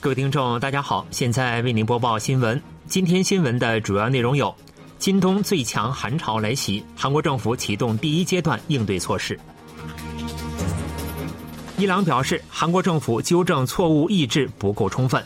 [0.00, 2.62] 各位听众，大家好，现在为您播报新闻。
[2.86, 4.54] 今天新闻的主要内容有：
[4.96, 9.38] 今冬最强寒潮来袭，韩国政府启动第一阶段应对措施。
[11.78, 15.20] 伊朗表示，韩国政府纠正错误意志不够充分。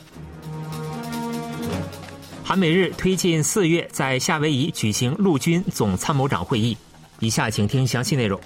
[2.43, 6.75] 韩美日推进四月在夏威夷举行陆军总参谋长会议。
[7.19, 8.41] 以下请听详细内容。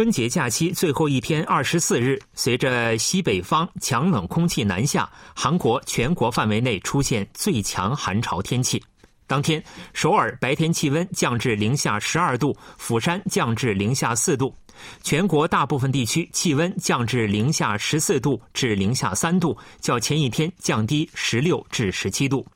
[0.00, 8.82] 春节假期最后一天，二十四日，随着西北方强冷空气南下，韩国全国范围内出现最强寒潮天气。
[9.26, 14.54] 当天，首尔白天气温降至零下十二度，釜山降至零下四度，
[15.02, 22.46] 全国大部分地区气温降至零下十四度至零下三度，较前一天降低十六至十七度。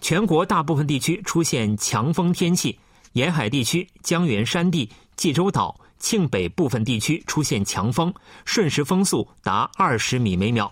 [0.00, 2.78] 全国大部分地区出现强风天气，
[3.12, 5.78] 沿海地区江原山地、济州岛。
[6.04, 8.12] 庆北部分地区出现强风，
[8.44, 10.70] 瞬时风速达二十米每秒。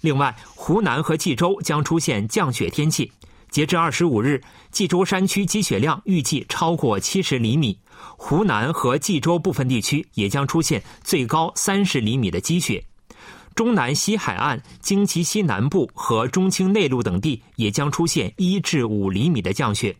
[0.00, 3.12] 另外，湖南和冀州将出现降雪天气。
[3.50, 7.78] 截至二十五日，冀州山区积雪量预计超过七十厘米，
[8.16, 12.82] 湖南和冀州部分地区也将出现最高三十厘米的积雪。
[13.54, 19.94] 中南西海岸、京畿西南部和中青内陆等地也将出现一至五厘米的降雪。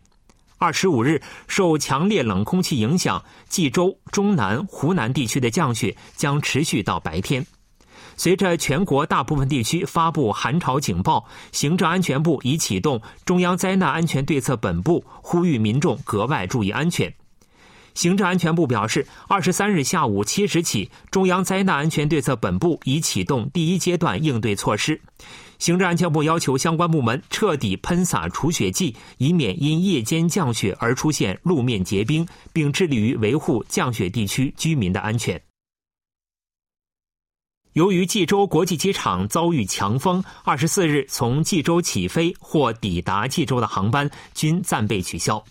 [0.59, 7.45] 二十五日，受强烈冷空气影响，冀州、中南、湖南地区的降雪将持续到白天。
[8.15, 17.13] 随着全国大部分地区发布寒潮警报，行政安全部已启动中央灾难安全对策本部，呼吁民众格外注意安全。
[17.97, 25.01] 行政安全部表示，二十三日下午七时起，中央灾难安全对策本部已启动第一阶段应对措施。
[25.57, 32.23] 行政安全部要求相关部门彻底喷洒除雪剂，以免因夜间降雪而出现路面结冰，
[32.53, 35.41] 并致力于维护降雪地区居民的安全。
[37.73, 45.43] 由于济州国际机场遭遇强风，二十四日从济州起飞或抵达济州的航班均暂被取消。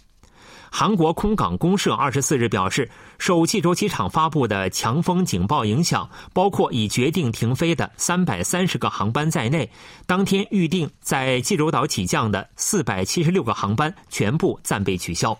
[0.70, 2.88] 韩国空港公社二十四日表示，
[3.18, 9.70] 受济州机场发布的强风警报影响，包括已决定停飞的三百三十个航班在内，
[10.06, 15.38] 当天预定在济州岛起降的四百七十六个航班全部暂被取消。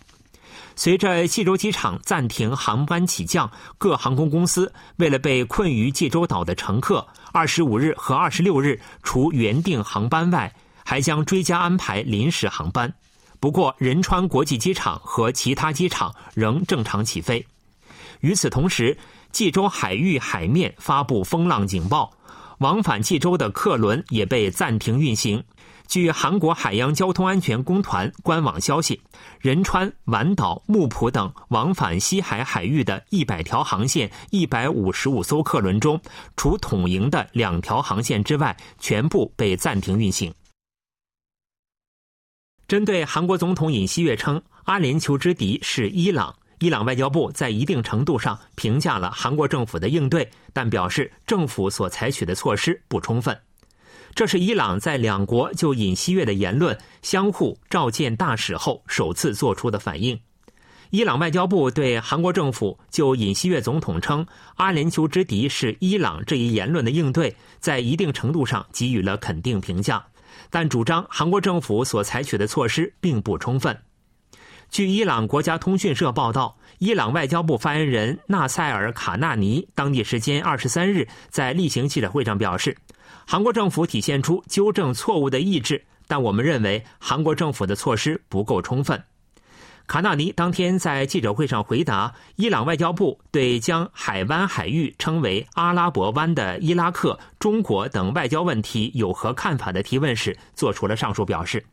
[0.74, 10.54] 随着济州机场暂停航班起降，各航空公司为了被困于济州岛的乘客，二十五日和二十六日除原定航班外，
[10.84, 12.92] 还将追加安排临时航班。
[13.38, 17.46] 不过，仁川国际机场和其他机场仍正常起飞。
[18.20, 18.96] 与此同时，
[19.30, 22.10] 济州海域海面发布风浪警报，
[22.58, 25.44] 往返济州的客轮也被暂停运行。
[25.86, 29.00] 据韩国海洋交通安全公团官网消息，
[29.38, 36.00] 仁川、丸岛、木浦等往返西海海域的一百条航线、一百五十五艘客轮中，
[36.36, 40.34] 除统营的两条航线之外，全部被暂停运行。
[42.68, 53.38] 针对韩国总统尹锡悦称阿联酋之敌是伊朗，伊朗外交部在一定程度上评价了韩国政府的应对，但表示政府所采取的措施不充分。
[54.16, 60.18] 这是伊朗在两国就尹锡悦的言论相互召见大使后首次做出的反应。
[60.90, 70.04] 伊朗外交部对韩国政府就尹锡悦总统称阿联酋之敌是伊朗这一言论的应对，在一定程度上给予了肯定评价。
[70.50, 73.76] 但主张韩国政府所采取的措施并不充分。
[74.68, 82.76] 据伊朗国家通讯社报道，伊朗外交部发言人纳赛尔·卡纳尼当地时间二十三日在例行记者会上表示，
[83.24, 89.00] 韩国政府体现出纠正错误的意志，但我们认为韩国政府的措施不够充分。
[89.86, 101.64] 卡纳尼当天在记者会上回答伊朗外交部对将海湾海域称为阿拉伯湾的伊拉克、中国等外交问题有何看法的提问时，做出了上述表示。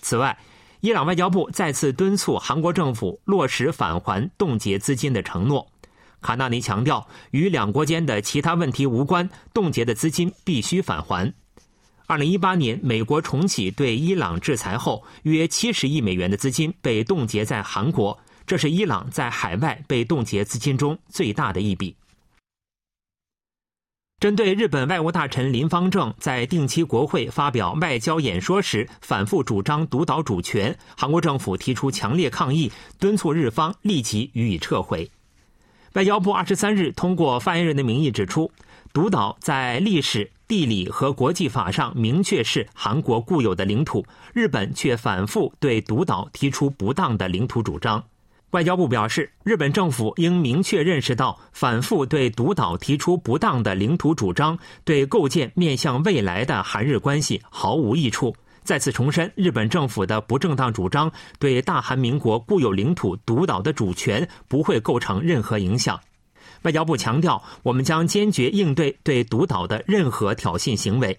[0.00, 0.36] 此外，
[0.80, 5.68] 伊朗外交部再次敦促韩国政府落实返还冻结资金的承诺。
[6.20, 11.32] 卡纳尼强调，与两国间的其他问题无关，冻结的资金必须返还。
[12.06, 21.96] 二零一八年，美国重启对伊朗制裁后，约七十亿美元的资金被冻结在韩国，这是伊朗在海外被冻结资金中最大的一笔。
[24.20, 35.10] 针对日本外务大臣林方正在定期国会发表外交演说时反复主张独岛主权，韩国政府提出强烈抗议，敦促日方立即予以撤回。
[35.94, 38.52] 外交部二十三日通过发言人的名义指出，
[38.92, 40.30] 独岛在历史。
[40.46, 48.02] 地理和国际法上明确是韩国固有的领土，日本却反复对独岛提出不当的领土主张。
[48.50, 58.36] 外交部表示，日本政府应明确认识到，反复对独岛提出不当的领土主张，对构建面向未来的韩日关系毫无益处。
[58.62, 65.98] 再次重申，日本政府的不正当主张对大韩民国固有领土独岛的主权不会构成任何影响。
[66.64, 71.18] 外交部强调，我们将坚决应对对独岛的任何挑衅行为。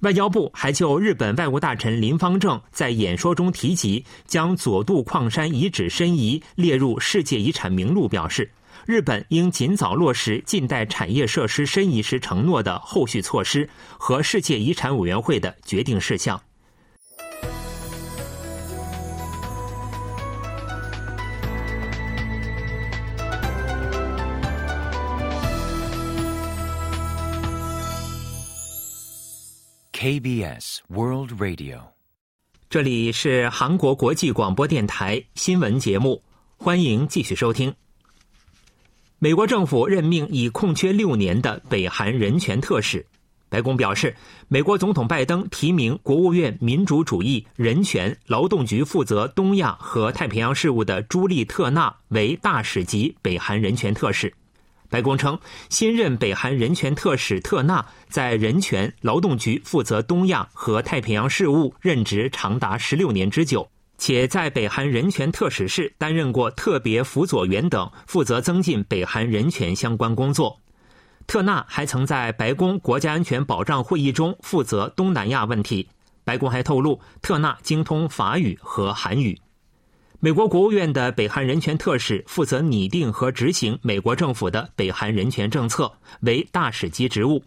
[0.00, 8.50] 外交部还就日本外务大臣林方正在演说中提及将佐渡矿山遗址申遗列入世界遗产名录表示，
[8.86, 16.40] 日本应尽早落实近代产业设施申遗时承诺的后续措施和世界遗产委员会的决定事项。
[30.02, 31.78] KBS World Radio，
[32.68, 36.20] 这里是韩国国际广播电台新闻节目，
[36.56, 37.72] 欢迎继续收听。
[39.20, 43.06] 美国政府任命已空缺六年的北韩人权特使，
[43.48, 44.16] 白宫表示，
[44.48, 54.34] 美国总统拜登提名国务院民主主义、人权、劳动局负责东亚和太平洋事务的朱莉特纳为大使级北韩人权特使。
[54.92, 55.38] 白宫称，
[55.70, 63.66] 新任北韩人权特使特纳在人权劳动局负责东亚和太平洋事务，任职长达十六年之久，
[63.96, 70.60] 且在北韩人权特使室担任过特别辅佐员等，负责增进北韩人权相关工作。
[71.26, 75.88] 特纳还曾在白宫国家安全保障会议中负责东南亚问题。
[76.22, 79.40] 白宫还透露，特纳精通法语和韩语。
[80.24, 87.42] 美国国务院的北韩人权特使负责拟定和执行美国政府的北韩人权政策，为大使级职务。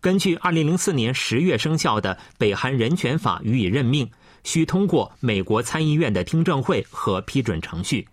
[0.00, 4.08] 根据2004年10月生效的《北韩人权法》予以任命，
[4.44, 8.06] 需通过美国参议院的听证会和批准程序。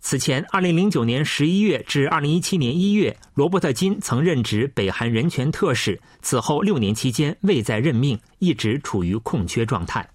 [0.00, 10.08] 此前，2009年11月至2017年1月，罗伯特金曾任职北韩人权特使，此后六年期间未再任命，一直处于空缺状态。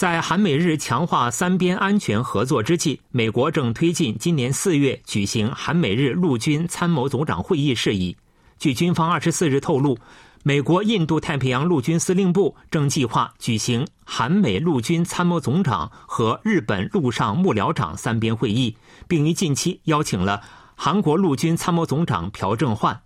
[0.00, 8.16] 在韩美日强化三边安全合作之际，美国正推进今年四月举行韩美日陆军参谋总长会议事宜。
[8.58, 9.98] 据军方二十四日透露，
[10.42, 18.74] 美国印度太平洋陆军司令部正计划举行韩美陆军参谋总长和日本陆上幕僚长三边会议，
[19.06, 20.42] 并于近期邀请了
[20.76, 22.98] 韩国陆军参谋总长朴正焕。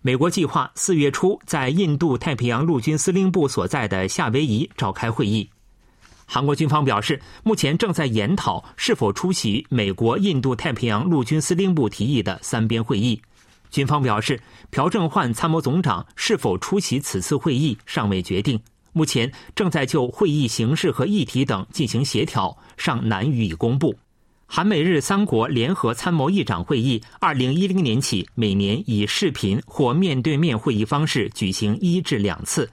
[0.00, 5.50] 美国计划四月初在印度太平洋陆军司令部所在的夏威夷召开会议。
[6.26, 13.20] 韩国军方表示，目前正在研讨是否出席美国印度太平洋陆军司令部提议的三边会议。
[13.70, 14.40] 军方表示，
[14.70, 18.60] 朴正焕参谋总长是否出席此次会议尚未决定，
[18.92, 23.94] 目前正在就会议形式和议题等进行协调，尚难予以公布。
[24.46, 32.70] 韩美日三国联合参谋议长会议，二零一零年起每年以视频或面对面会议方式举行一至两次。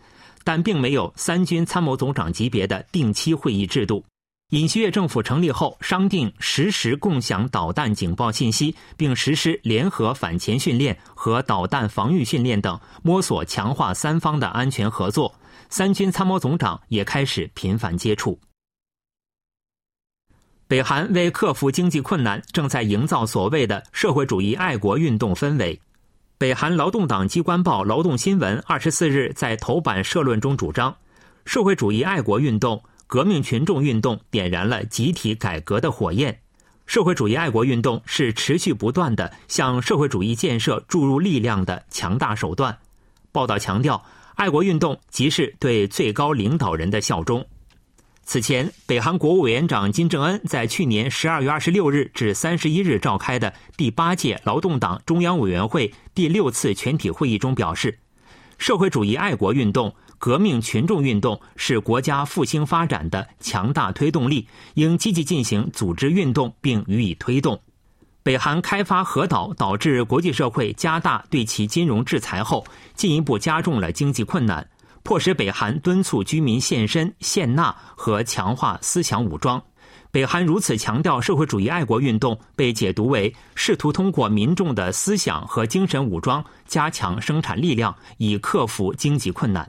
[0.49, 4.03] 但并没有三军参谋总长级别的定期会议制度。
[4.49, 15.31] 尹锡悦政府成立后，商定实时共享导弹警报信息，并实施联合反潜训练和导弹防御训练等，摸索强化三方的安全合作。
[15.69, 18.39] 三军参谋总长也开始频繁接触。
[20.67, 25.79] 北韩为克服经济困难，正在营造所谓的社会主义爱国运动氛围。
[26.39, 30.95] 北韩劳动党机关报《劳动新闻》二十四日在头版社论中主张，
[31.43, 36.39] 社会主义爱国运动、革命群众运动点燃了集体改革的火焰。
[36.85, 42.77] 社会主义爱国运动是持续不断的向社会主义建设注入力量的强大手段。
[43.33, 44.01] 报道强调，
[44.35, 47.45] 爱国运动即是对最高领导人的效忠。
[48.31, 57.97] 此前，北韩国务委员长金正恩在去年十二月二十六日至三十一日召开的第八届劳动党中央委员会第六次全体会议中表示，
[58.59, 67.59] 社会主义爱国运动、革命群众运动是国家复兴发展的强大推动力，应积极进行组织运动并予以推动。
[68.21, 74.69] 北韩开发核岛导致国际社会加大对其金融制裁后，进一步加重了经济困难。
[75.09, 79.59] 迫使北韩敦促居民献身、献纳和强化思想武装。
[80.11, 89.67] 北韩如此强调社会主义爱国运动，被解读为试图通过民众的思想和精神武装加强生产力量，以克服经济困难。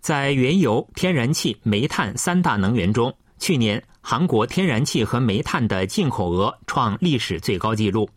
[0.00, 8.08] 在原油、天然气、煤炭三大能源中，去年韩国天然气和煤炭的进口额创历史最高纪录。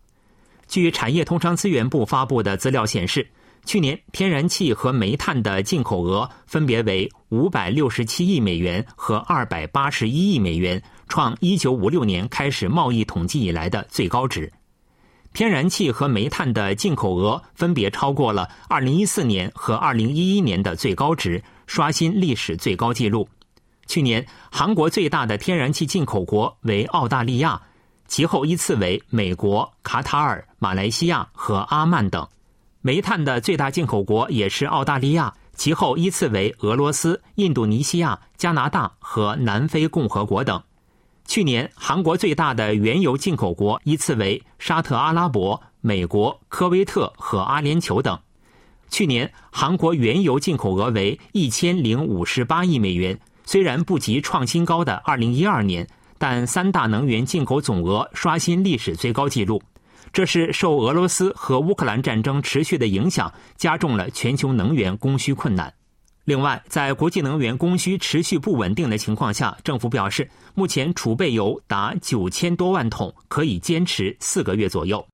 [0.70, 3.30] 据产业通商资源部发布的资料显示。
[3.66, 14.52] 去年天然气和煤炭的进口额分别为五百六十七亿美元和二百八十一亿美元，创一九五六年开始贸易统计以来的最高值。
[15.32, 23.30] 天然气和煤炭的进口额分别超过了二零一四年和二零一一年的最高值，刷新历史最高纪录。
[23.86, 27.62] 去年，韩国最大的天然气进口国为澳大利亚，
[28.08, 32.28] 其后依次为美国、卡塔尔、马来西亚和阿曼等。
[32.82, 40.64] 煤炭的最大进口国也是澳大利亚，其后依次为俄罗斯、印度尼西亚、加拿大和南非共和国等。
[41.26, 48.18] 去年，韩国最大的原油进口国依次为沙特阿拉伯、美国、科威特和阿联酋等。
[48.90, 55.86] 去年，韩国原油进口额为一千零五十八亿美元，虽然不及创新高的二零一二年，
[56.18, 59.62] 但三大能源进口总额刷新历史最高纪录。
[60.12, 65.74] 这是受俄罗斯和乌克兰战争持续的影响，加重了全球能源供需困难。
[66.26, 75.06] 另外，在国际能源供需持续不稳定的情况下，政府表示，目前储备油达九千多万桶，可以坚持四个月左右。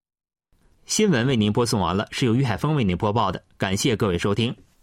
[0.86, 4.65] 新闻为您播送完了，是由于海峰为您播报的，感谢各位收听。